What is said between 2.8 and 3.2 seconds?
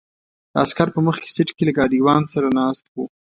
وو.